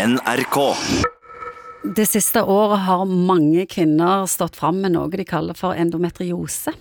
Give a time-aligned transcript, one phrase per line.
[0.00, 0.56] NRK.
[1.96, 6.72] Det siste året har mange kvinner stått fram med noe de kaller for endometriose.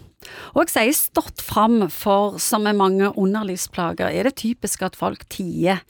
[0.53, 5.25] Og jeg sier stått fram, for som med mange underlivsplager er det typisk at folk
[5.31, 5.81] tier,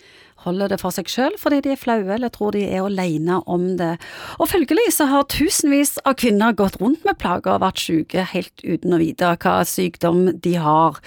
[0.45, 3.65] holder det for seg selv fordi de er flaue eller tror de er alene om
[3.77, 3.91] det.
[4.39, 8.63] Og følgelig så har tusenvis av kvinner gått rundt med plager og vært syke helt
[8.63, 10.97] uten å vite hva sykdom de har.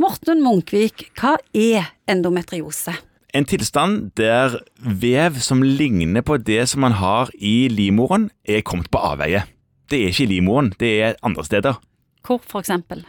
[0.00, 2.96] Morten Munkvik, hva er endometriose?
[3.36, 8.88] En tilstand der vev som ligner på det som man har i livmoren, er kommet
[8.90, 9.42] på avveie.
[9.90, 11.76] Det er ikke i livmoren, det er andre steder.
[12.24, 13.04] Hvor for eksempel?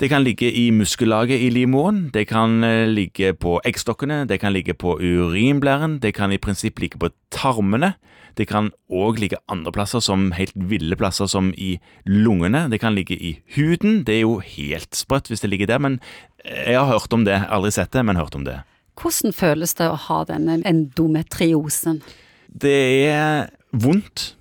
[0.00, 4.52] Det kan ligge i muskellaget i livmoren, det kan eh, ligge på eggstokkene, det kan
[4.52, 7.94] ligge på urinblæren, det kan i prinsipp ligge på tarmene.
[8.34, 12.66] Det kan òg ligge andre plasser, som helt ville plasser, som i lungene.
[12.70, 14.02] Det kan ligge i huden.
[14.02, 16.00] Det er jo helt sprøtt hvis det ligger der, men
[16.42, 17.44] jeg har hørt om det.
[17.48, 18.58] Aldri sett det, men hørt om det.
[19.00, 22.00] Hvordan føles det å ha denne endometriosen?
[22.48, 24.34] Det er vondt,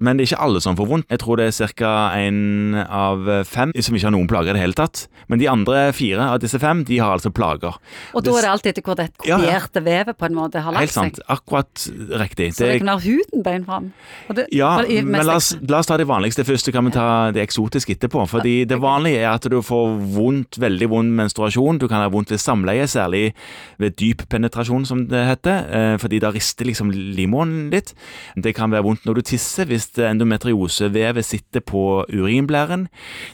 [0.00, 1.06] men det er ikke alle som får vondt.
[1.10, 1.92] Jeg tror det er ca.
[2.14, 5.06] én av fem som ikke har noen plager i det hele tatt.
[5.28, 7.74] Men de andre fire av disse fem de har altså plager.
[8.14, 9.38] Og da er det alltid etter hvor det Ja, ja.
[9.38, 11.02] kopierte vevet på en måte har lagt seg?
[11.02, 11.20] Helt sant.
[11.28, 11.88] Akkurat
[12.22, 12.52] riktig.
[12.54, 13.92] Så det kan være huden bein fram.
[14.34, 16.90] Det- Ja, det men la oss, la oss ta det vanligste først, så kan vi
[16.92, 18.26] ta det eksotiske etterpå.
[18.28, 21.78] Fordi det vanlige er at du får vondt, veldig vond menstruasjon.
[21.78, 23.34] Du kan ha vondt ved samleie, særlig
[23.78, 25.66] ved dyp penetrasjon, som det heter.
[25.74, 27.94] eh, Fordi da rister liksom limoen litt.
[28.40, 32.88] Det kan være vondt når du tisser, hvis endometriosevevet sitter på urinblæren.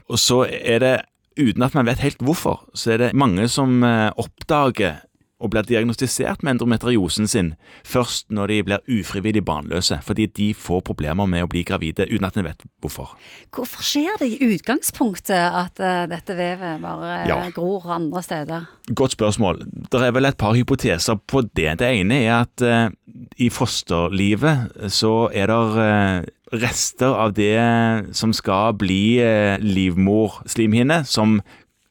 [0.08, 0.94] Og så er det,
[1.40, 5.02] uten at man vet helt hvorfor, så er det mange som eh, oppdager
[5.44, 7.48] og blir diagnostisert med endometriosen sin
[7.84, 12.24] først når de blir ufrivillig barnløse, fordi de får problemer med å bli gravide uten
[12.24, 13.10] at en vet hvorfor.
[13.52, 17.40] Hvorfor skjer det i utgangspunktet at eh, dette vevet bare Ja.
[17.52, 18.70] gror andre steder?
[18.94, 19.60] Godt spørsmål.
[19.92, 21.78] Det er vel et par hypoteser på det.
[21.82, 22.88] Det ene er at eh,
[23.36, 27.58] i fosterlivet så er det eh, rester av det
[28.16, 31.40] som skal bli eh, livmorslimhinne, som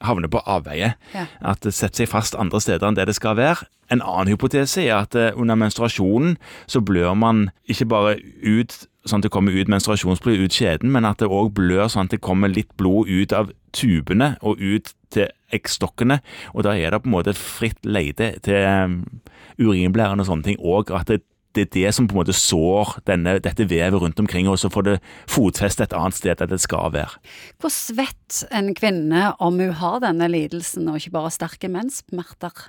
[0.04, 0.94] havner på avveie.
[1.16, 1.26] Ja.
[1.42, 3.68] At det setter seg fast andre steder enn det det skal være.
[3.92, 6.38] En annen hypotese er at eh, under menstruasjonen
[6.68, 11.04] så blør man ikke bare ut sånn at det kommer ut menstruasjonsblod ut skjeden, men
[11.08, 14.94] at det òg blør sånn at det kommer litt blod ut av tubene og ut
[15.14, 16.22] til eggstokkene.
[16.56, 19.22] Og da er det på en måte fritt leide til urinblærene
[19.54, 20.90] urinblæren og sånne ting òg.
[20.96, 21.20] At det,
[21.54, 24.72] det er det som på en måte sår denne, dette vevet rundt omkring, og så
[24.74, 24.96] får det
[25.30, 27.20] fotfeste et annet sted enn det skal være.
[27.62, 32.66] Hvordan vet en kvinne om hun har denne lidelsen, og ikke bare sterke menssmerter?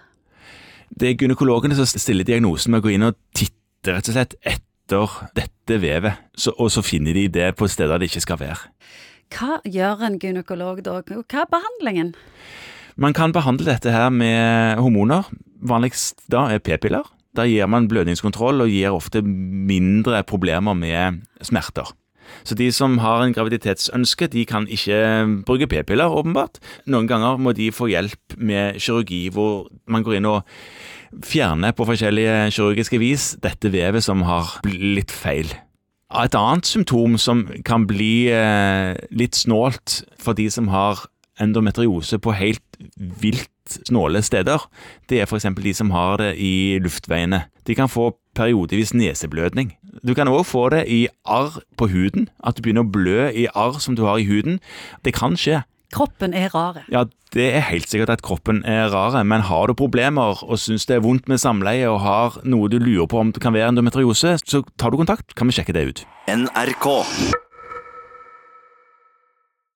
[0.95, 4.37] Det er gynekologene som stiller diagnosen med å gå inn og titte rett og slett
[4.45, 8.71] etter dette vevet, så, og så finner de det på steder det ikke skal være.
[9.34, 11.01] Hva gjør en gynekolog da?
[11.01, 12.15] Hva er behandlingen?
[13.01, 15.27] Man kan behandle dette her med hormoner.
[15.65, 17.09] Vanligst da er p-piller.
[17.34, 21.91] Da gir man blødningskontroll og gir ofte mindre problemer med smerter.
[22.45, 24.99] Så de som har en graviditetsønske, de kan ikke
[25.47, 26.59] bruke p-piller, åpenbart.
[26.91, 30.43] Noen ganger må de få hjelp med kirurgi, hvor man går inn og
[31.25, 35.53] fjerner på forskjellige kirurgiske vis dette vevet som har blitt feil.
[36.15, 41.06] Et annet symptom som kan bli eh, litt snålt for de som har
[41.43, 42.62] endometriose på helt
[42.97, 43.50] vilt
[43.87, 44.66] snåle steder,
[45.09, 45.47] det er f.eks.
[45.56, 47.44] de som har det i luftveiene.
[47.66, 49.75] De kan få periodevis neseblødning.
[50.05, 53.47] Du kan òg få det i arr på huden, at du begynner å blø i
[53.54, 54.60] arr som du har i huden.
[55.04, 55.62] Det kan skje.
[55.94, 56.83] Kroppen er rar.
[56.91, 57.04] Ja,
[57.34, 60.99] det er helt sikkert at kroppen er rare, men har du problemer og syns det
[60.99, 64.37] er vondt med samleie og har noe du lurer på om det kan være endometriose,
[64.43, 66.04] så tar du kontakt, kan vi sjekke det ut.
[66.31, 66.91] NRK.